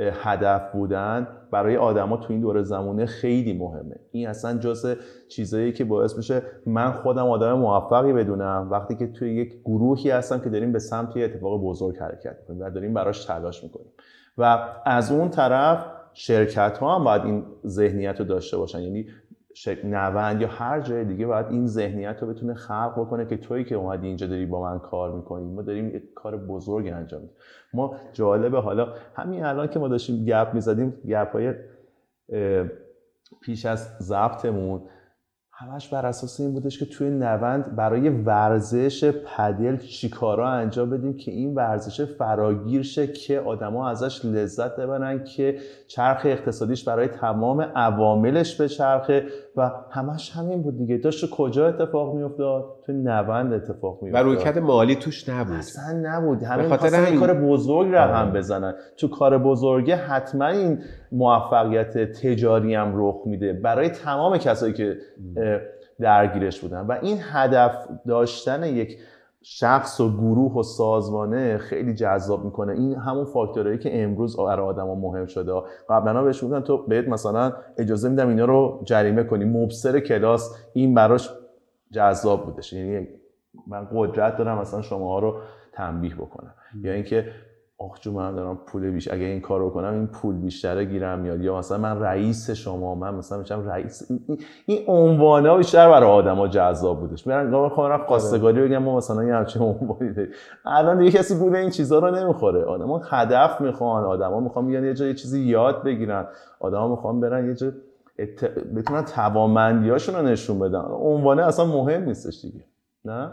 [0.00, 3.96] هدف بودن برای آدما تو این دوره زمانه خیلی مهمه.
[4.12, 4.96] این اصلا جز
[5.28, 8.68] چیزایی که باعث میشه من خودم آدم موفقی بدونم.
[8.70, 12.60] وقتی که توی یک گروهی هستم که داریم به سمت یه اتفاق بزرگ حرکت می‌کنیم
[12.60, 13.92] و داریم براش تلاش می‌کنیم.
[14.38, 18.80] و از اون طرف شرکت ها هم باید این ذهنیت رو داشته باشن.
[18.80, 19.06] یعنی
[19.84, 23.74] نوند یا هر جای دیگه باید این ذهنیت رو بتونه خلق بکنه که تویی که
[23.74, 25.52] اومدی اینجا داری با من کار می‌کنی.
[25.52, 27.36] ما داریم یک کار بزرگ انجام میدیم.
[27.74, 31.54] ما جالبه حالا همین الان که ما داشتیم گپ می‌زدیم گپ های
[33.40, 34.82] پیش از ضبطمون
[35.60, 41.30] همش بر اساس این بودش که توی نوند برای ورزش پدل چیکارا انجام بدیم که
[41.30, 48.56] این ورزش فراگیر شه که آدما ازش لذت ببرن که چرخ اقتصادیش برای تمام عواملش
[48.56, 49.26] به چرخه.
[49.58, 50.96] و همش همین بود دیگه.
[50.96, 54.26] داشت کجا اتفاق میافتاد؟ تو نوند اتفاق میافتاد.
[54.26, 55.56] و رویکرد مالی توش نبود.
[55.56, 56.42] اصلا نبود.
[56.42, 58.38] همین خاطر این کار بزرگ رقم آره.
[58.38, 58.74] بزنن.
[58.96, 60.78] تو کار بزرگه حتما این
[61.12, 64.96] موفقیت تجاری هم رخ میده برای تمام کسایی که
[66.00, 66.80] درگیرش بودن.
[66.80, 68.98] و این هدف داشتن یک
[69.42, 72.72] شخص و گروه و سازمانه خیلی جذاب می‌کنه.
[72.72, 75.52] این همون فاکتورهایی که امروز برای آدما مهم شده.
[75.88, 79.44] قبلا بهش تو بهت مثلا اجازه میدم اینا رو جریمه کنی.
[79.44, 81.30] مبصر کلاس این براش
[81.92, 82.72] جذاب بودش.
[82.72, 83.08] یعنی
[83.66, 85.34] من قدرت دارم مثلا شما رو
[85.72, 86.54] تنبیه بکنم.
[86.82, 87.32] یا اینکه
[87.80, 91.40] آخ جو من دارم پول بیش اگه این کارو کنم این پول بیشتره گیرم میاد.
[91.40, 94.10] یا مثلا من رئیس شما من مثلا میشم رئیس.
[94.66, 97.26] این عنوان ها بیشتر برای آدما جذاب بودش.
[97.26, 100.32] میرن گام خواهرم خواستگاری بگم ما مثلا یه همچین عنوانی داریم.
[100.64, 102.64] الان دیگه کسی پول این چیزا رو نمی‌خوره.
[102.64, 106.26] آدما هدف می‌خوان آدما می‌خوان بیان یه جای چیزی یاد بگیرن.
[106.60, 107.72] آدما می‌خوان برن یه جای
[108.18, 108.44] ات...
[108.76, 110.84] بتونن توانمندیاشون رو نشون بدن.
[110.90, 112.64] عنوانه اصلا مهم نیستش دیگه.
[113.04, 113.30] نه؟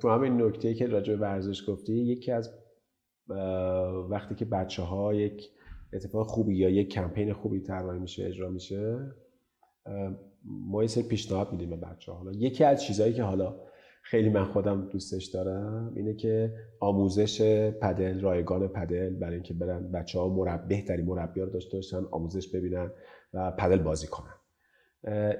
[0.00, 2.50] تو همین نکته که راجع به ورزش گفتی یکی از
[4.10, 5.50] وقتی که بچه ها یک
[5.92, 9.14] اتفاق خوبی یا یک کمپین خوبی طراحی میشه اجرا میشه
[10.44, 13.56] ما یه سری پیشنهاد میدیم به بچه ها حالا یکی از چیزهایی که حالا
[14.02, 20.18] خیلی من خودم دوستش دارم اینه که آموزش پدل رایگان پدل برای اینکه برن بچه
[20.18, 20.68] ها مرب...
[20.68, 22.90] بهتری مربی رو داشته باشن آموزش ببینن
[23.34, 24.34] و پدل بازی کنن.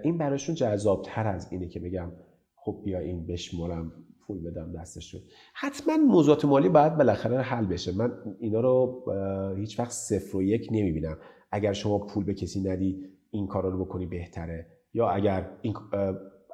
[0.02, 2.12] این براشون جذابتر از اینه که بگم
[2.56, 3.92] خب بیا این بشمرم
[4.26, 5.20] پول بدم دستشون
[5.54, 7.96] حتما موضوعات مالی باید بالاخره حل بشه.
[7.96, 9.04] من اینا رو
[9.56, 11.16] هیچ وقت صفر و یک نمی‌بینم.
[11.50, 14.66] اگر شما پول به کسی ندی این کارا رو بکنی بهتره.
[14.94, 15.74] یا اگر این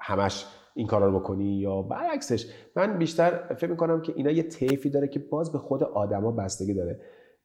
[0.00, 2.46] همش این کارا رو بکنی یا برعکسش.
[2.76, 6.74] من بیشتر فکر می‌کنم که اینا یه طیفی داره که باز به خود آدما بستگی
[6.74, 7.00] داره.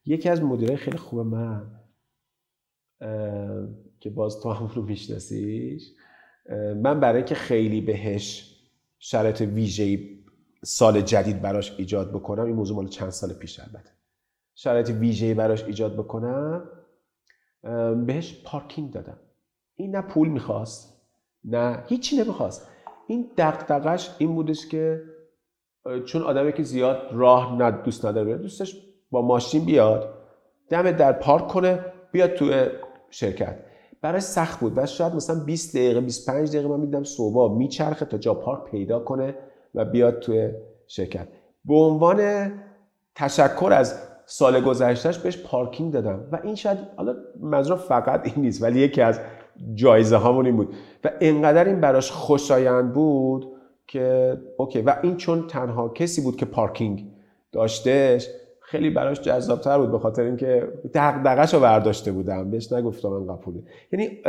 [0.06, 1.72] یکی از مدیرای خیلی خوب من
[4.00, 5.92] که باز تو همون رو میشناسیش
[6.76, 8.56] من برای که خیلی بهش
[9.00, 10.15] شرایط ویژه‌ای
[10.64, 13.90] سال جدید براش ایجاد بکنم این موضوع مال چند سال پیش البته.
[14.56, 16.70] شرایط ویژه‌ای براش ایجاد بکنم.
[18.06, 19.18] بهش پارکینگ دادم.
[19.76, 21.02] این نه پول می‌خواست
[21.44, 22.68] نه هیچی نمی‌خواست.
[23.08, 25.02] این دقدقش این بودش که
[26.06, 30.14] چون آدمی که زیاد راه نه دوست نداره بیاد دوستش با ماشین بیاد
[30.70, 32.70] دم در پارک کنه بیاد تو
[33.10, 33.60] شرکت.
[34.02, 34.74] برای سخت بود.
[34.78, 39.00] و شاید مثلا 20 دقیقه 25 دقیقه من میدم صبح میچرخه تا جا پارک پیدا
[39.00, 39.36] کنه.
[39.76, 40.52] و بیاد توی
[40.88, 41.28] شرکت.
[41.66, 42.52] به عنوان
[43.16, 46.28] تشکر از سال گذشتهش بهش پارکینگ دادم.
[46.32, 49.20] و این شاید حالا منظورم فقط این نیست ولی یکی از
[49.74, 50.74] جایزه هامون این بود.
[51.04, 53.48] و انقدر این براش خوشایند بود
[53.88, 57.06] که اوکی و این چون تنها کسی بود که پارکینگ
[57.52, 62.52] داشتهش خیلی براش جذابتر بود به خاطر اینکه دغدغه‌ش رو برداشته بودم.
[62.52, 63.60] بهش نگفتم انقدر پوله.
[63.92, 64.20] یعنی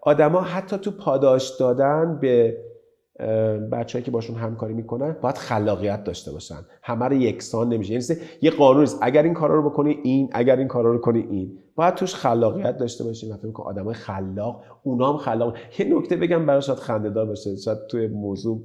[0.00, 2.56] آدما حتی تو پاداش دادن به
[3.72, 6.66] بچه‌ای که باشون همکاری می‌کنن باید خلاقیت داشته باشن.
[6.82, 7.92] همه رو یکسان نمیشه.
[7.92, 8.98] یعنی یه قانون نیست.
[9.02, 11.58] اگر این کارا رو بکنی این اگر این کارا رو کنی این.
[11.74, 13.34] باید توش خلاقیت داشته باشیم.
[13.34, 15.56] مثلا که آدمای خلاق اونام خلاق.
[15.78, 17.56] یه نکته بگم برای شاید خنده‌دار باشه.
[17.56, 18.62] شاید توی موضوع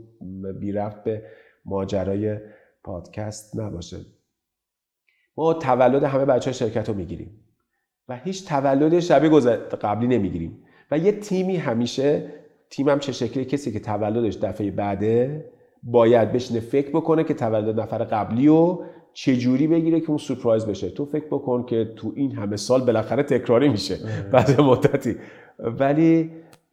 [0.60, 1.24] بی رفت به
[1.66, 2.38] ماجرای
[2.84, 3.98] پادکست نباشه.
[5.38, 7.40] ما تولد همه بچه شرکت رو می‌گیریم.
[8.10, 9.30] و هیچ تولد شبیه
[9.82, 10.64] قبلی نمی‌گیریم.
[10.92, 12.32] و یه تیمی همیشه
[12.70, 15.46] تیمم چه شکلی کسی که تولدش دفعه بعده
[15.84, 18.78] باید بشینه فکر بکنه که تولد نفر قبلی و
[19.14, 20.90] چجوری بگیره که اون سورپرایز بشه.
[20.90, 23.98] تو فکر بکن که تو این همه سال بالاخره تکراری میشه
[24.32, 25.16] بعد مدتی.
[25.60, 26.32] ولی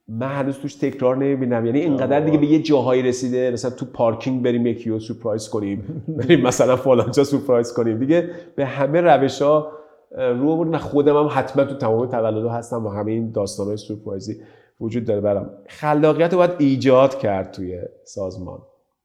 [0.09, 1.67] من هنوز توش تکرار نمی‌بینم.
[1.67, 6.05] یعنی اینقدر دیگه به یه جاهایی رسیده مثلا تو پارکینگ بریم یکی رو سورپرایز کنیم
[6.09, 7.99] بریم مثلا فلانجا سورپرایز کنیم.
[7.99, 9.73] دیگه به همه روش ها
[10.17, 14.41] رو بود خودم هم حتما تو تمام تولد هستم و همه این داستان های سورپرایزی.
[14.81, 15.51] وجود داره برام.
[15.69, 18.59] خلاقیت رو باید ایجاد کرد توی سازمان.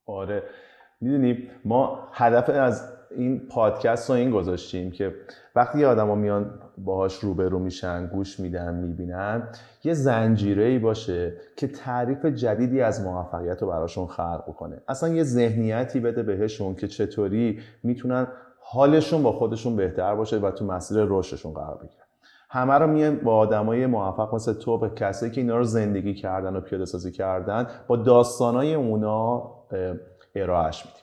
[0.06, 0.44] آره.
[1.02, 5.16] می‌دونی ما هدف از این پادکست رو این گذاشتیم که
[5.56, 9.48] وقتی آدما میان باهاش روبرو میشن گوش میدن می‌بینن
[9.84, 15.24] یه زنجیره ای باشه که تعریف جدیدی از موفقیت رو براشون خلق کنه اصلا یه
[15.24, 18.28] ذهنیتی بده بهشون که چطوری می‌تونن
[18.60, 22.07] حالشون با خودشون بهتر باشه و تو مسیر رشدشون قرار بگیرن.
[22.50, 26.56] همه رو میان با آدمای موفق مثل تو به کسایی که اینا رو زندگی کردن
[26.56, 29.52] و پیاده سازی کردن با داستانای اونا
[30.36, 31.02] ارائهش میدیم.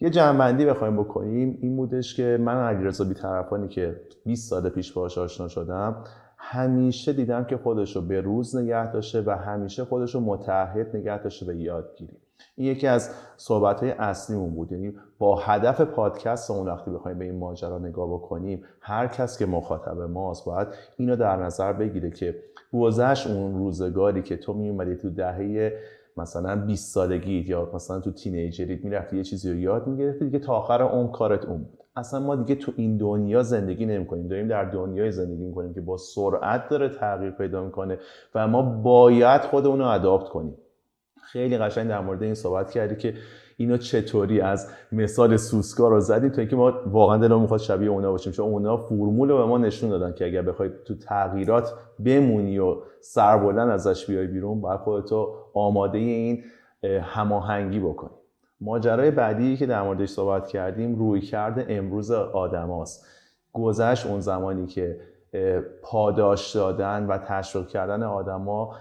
[0.00, 5.18] یه جنبندی بخوایم بکنیم این بودش که من علیرضا بیطرفانی که 20 سال پیش باهاش
[5.18, 6.04] آشنا شدم
[6.38, 11.22] همیشه دیدم که خودش رو به روز نگه داشته و همیشه خودش رو متحد نگه
[11.22, 12.16] داشته به یادگیری
[12.56, 14.72] این یکی از صحبت های اصلیمون بود.
[14.72, 19.46] یعنی با هدف پادکست اون وقتی بخوایم به این ماجرا نگاه بکنیم هر کس که
[19.46, 22.36] مخاطب ماست باید اینو در نظر بگیره که
[22.72, 25.72] گذشت اون روزگاری که تو میومدی تو دهه
[26.16, 30.54] مثلا 20 سالگیت یا مثلا تو تینیجریت می‌رفتی یه چیزی رو یاد می‌گرفتی دیگه تا
[30.54, 31.78] آخر اون کارت اون بود.
[31.96, 35.80] اصلا ما دیگه تو این دنیا زندگی نمی کنیم داریم در دنیای زندگی می‌کنیم که
[35.80, 37.98] با سرعت داره تغییر پیدا می‌کنه
[38.34, 40.54] و ما باید خودمون رو اداپت کنیم.
[41.34, 43.14] خیلی قشنگ در مورد این صحبت کردی که
[43.56, 48.10] اینو چطوری از مثال سوسکا رو زدی تا اینکه ما واقعا دلمون می‌خواد شبیه اونا
[48.10, 48.32] باشیم.
[48.32, 51.72] چون اونا فرمول رو به ما نشون دادن که اگر بخوای تو تغییرات
[52.04, 56.44] بمونی و سر بلند ازش بیای بیرون باید خودتو آماده این
[57.02, 58.14] هماهنگی بکنی.
[58.60, 63.06] ماجرای بعدی که در موردش صحبت کردیم روی کرده امروز آدماست.
[63.52, 65.00] گذشت اون زمانی که
[65.82, 68.74] پاداش دادن و تشویق کردن آدما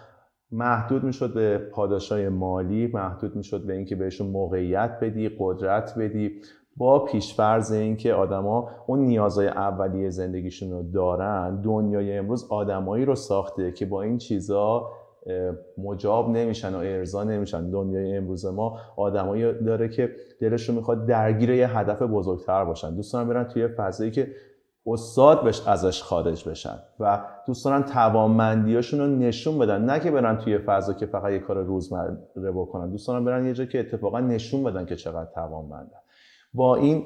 [0.53, 6.31] محدود می‌شد به پاداشای مالی محدود می‌شد به اینکه بهشون موقعیت بدی قدرت بدی.
[6.77, 13.71] با پیشفرض اینکه آدما اون نیازهای اولیه زندگیشون رو دارن دنیای امروز آدمایی رو ساخته
[13.71, 14.89] که با این چیزا
[15.77, 17.69] مجاب نمیشن و ارضا نمیشن.
[17.69, 20.11] دنیای امروز ما آدمایی داره که
[20.41, 22.95] دلشون می‌خواد درگیر یه هدف بزرگتر باشن.
[22.95, 24.27] دوستان برن توی فضایی که
[24.87, 29.85] استاد بش ازش خارج بشن و دوست دارن توانمندیاشون رو نشون بدن.
[29.85, 32.89] نه که برن توی فضا که فقط یه کار روزمره بکنن.
[32.89, 35.99] دوست دارن برن یه جا که اتفاقا نشون بدن که چقدر توانمندن.
[36.53, 37.05] با این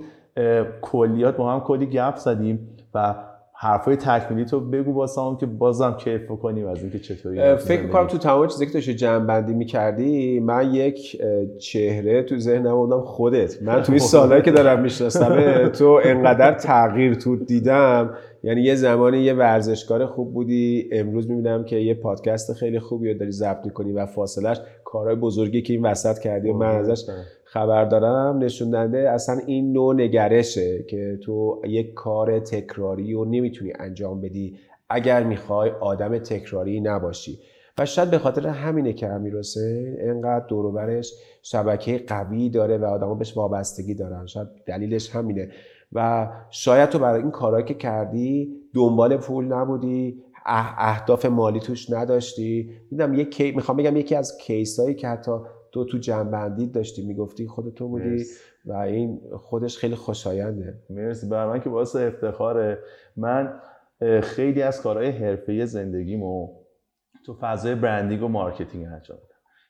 [0.82, 3.16] کلیات با هم کلی گپ زدیم و
[3.60, 8.18] حرفای تکمیلی تو بگو واسه که بازم کیف کنیم از اینکه چطوری فکر می‌کنم تو
[8.18, 11.22] تمام چیزی که داشتی جمع بندی می‌کردی من یک
[11.60, 13.62] چهره تو ذهنم بودم خودت.
[13.62, 18.14] من توی سالهایی که دارم می‌شناسم تو انقدر تغییر تو دیدم
[18.48, 23.20] یعنی یه زمانی یه ورزشکار خوب بودی امروز می‌بینم که یه پادکست خیلی خوبی رو
[23.20, 27.04] داری ضبط می‌کنی و فاصلش کارهای بزرگی که این وسط کردی و من ازش
[27.44, 33.74] خبر دارم نشون دهنده اصلا این نوع نگرشه که تو یک کار تکراری رو نمی‌تونی
[33.80, 34.58] انجام بدی
[34.90, 37.40] اگر می‌خوای آدم تکراری نباشی.
[37.78, 43.16] و شاید به خاطر همینه که امیر حسین انقدر دوروبرش شبکه قوی داره و آدما
[43.16, 44.26] بهش وابستگی دارن.
[44.26, 45.50] شاید دلیلش همینه.
[45.92, 52.72] و شاید تو برای این کارهایی که کردی دنبال پول نبودی اهداف مالی توش نداشتی.
[52.92, 55.32] می‌دونم یک می‌خوام بگم یکی از کیسایی که حتی
[55.72, 58.26] تو تو جنبندی داشتی می‌گفتی خود تو بودی
[58.66, 60.74] و این خودش خیلی خوشاینده.
[60.90, 61.28] مرسی.
[61.28, 62.80] بر من که باعث افتخاره.
[63.18, 63.60] من
[64.22, 66.48] خیلی از کارهای حرفه زندگیمو
[67.26, 69.18] تو فضای branding و marketing انجام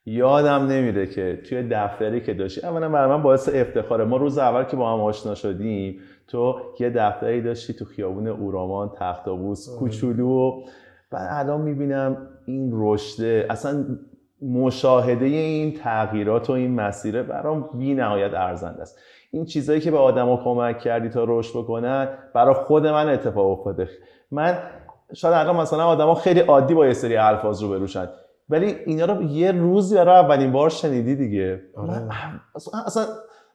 [0.09, 4.05] یادم نمیره که توی دفتری که داشتی اولا برای من باعث افتخاره.
[4.05, 8.91] ما روز اول که با هم آشنا شدیم تو یه دفتری داشتی تو خیابون اورامان
[8.99, 10.63] تختابوس کوچولو
[11.11, 13.85] و الان می‌بینم این رشده اصلا
[14.41, 18.99] مشاهده این تغییرات و این مسیره برام بی نهایت ارزنده است.
[19.31, 23.89] این چیزهایی که به آدما کمک کردی تا رشد بکنن برای خود من اتفاق افتاده.
[24.31, 24.57] من
[25.13, 28.07] شاید الان مثلا آدما خیلی عادی با یه سری الفاظ رو بروشن
[28.49, 31.61] ولی اینا رو یه روزی برای اولین بار شنیدی دیگه.
[31.75, 32.01] آره.
[32.85, 33.05] اصلا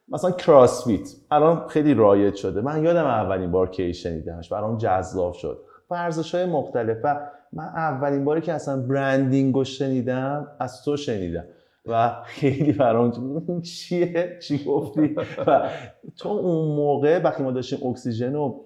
[0.07, 2.61] مثلا کراسفیت الان خیلی رایج شده.
[2.61, 5.65] من یادم اولین بار کی شنیدمش برام جذاب شد.
[5.91, 7.19] ورزش های مختلف و
[7.53, 11.45] من اولین باری که اصلا برندینگ رو شنیدم از تو شنیدم.
[11.85, 13.11] و خیلی برام
[13.61, 15.15] چیه؟ چی گفتی؟
[15.47, 15.69] و
[16.17, 18.65] تو اون موقع وقتی ما داشتیم اکسیژن رو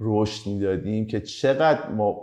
[0.00, 2.16] رشد می‌دادیم که چقدر ما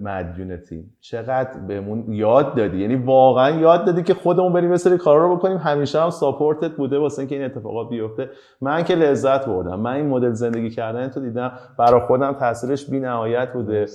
[0.00, 2.78] مدیونتیم چقدر بهمون یاد دادی.
[2.78, 5.56] یعنی واقعا یاد دادی که خودمون بریم مثل کارا رو بکنیم.
[5.56, 8.30] همیشه هم ساپورتت بوده واسه اینکه این اتفاقات بیفته.
[8.60, 9.80] من که لذت بردم.
[9.80, 11.52] من این مدل زندگی کردن تو دیدم.
[11.78, 13.86] برای خودم تاثیرش بی نهایت بوده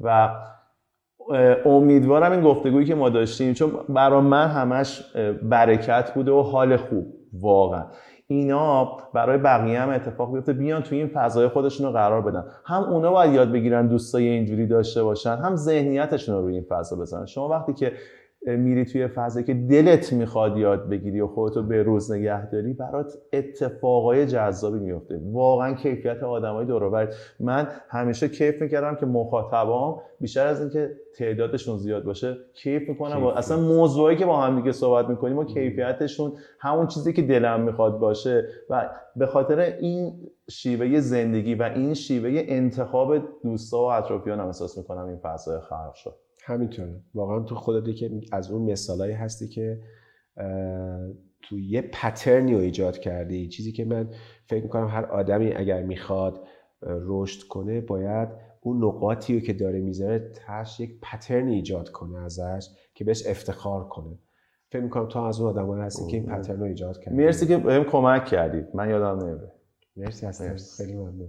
[0.00, 0.30] و
[1.64, 5.02] امیدوارم این گفتگویی که ما داشتیم چون برای من همش
[5.42, 7.06] برکت بوده و حال خوب.
[7.40, 7.84] واقعا.
[8.26, 10.52] اینا برای بقیه هم اتفاق بیفته.
[10.52, 12.44] بیان توی این فضای خودشون رو قرار بدن.
[12.64, 16.96] هم اونا باید یاد بگیرن دوستای اینجوری داشته باشن هم ذهنیتشون رو روی این فضا
[16.96, 17.92] بزنن شما وقتی که
[18.46, 23.12] میری توی فضایی که دلت می‌خواد یاد بگیری و خودتو به روز نگه داری برات
[23.32, 25.20] اتفاقای جذابی میفته.
[25.32, 27.08] واقعا کیفیت آدمای دور
[27.40, 33.24] من همیشه کیف می‌کردم که مخاطبام بیشتر از اینکه تعدادشون زیاد باشه کیف می‌کنم.
[33.24, 37.60] و اصلا موضوعی که با هم دیگه صحبت می‌کنیم و کیفیتشون همون چیزی که دلم
[37.60, 38.48] می‌خواد باشه.
[38.70, 40.12] و به خاطر این
[40.50, 46.14] شیوه زندگی و این شیوه انتخاب دوستا و اطرافیانم احساس می‌کنم این فضای خلق شد.
[46.44, 47.00] همینطوره.
[47.14, 49.80] واقعا تو خودت که از اون مثالایی هستی که
[51.42, 53.48] تو یه پترنی رو ایجاد کردی.
[53.48, 54.08] چیزی که من
[54.46, 56.40] فکر می‌کنم هر آدمی اگر می‌خواد
[56.82, 58.28] رشد کنه باید
[58.60, 63.88] اون نقاطی رو که داره می‌ذاره تهش یک pattern ایجاد کنه ازش که بهش افتخار
[63.88, 64.18] کنه.
[64.68, 67.16] فکر می‌کنم تو از اون آدم هستی که این pattern رو ایجاد کردی.
[67.16, 68.66] مرسی که بهم کمک کردید.
[68.74, 69.52] من یادم نمیره.
[69.96, 70.56] مرسی هستم.
[70.84, 71.28] خیلی ممنون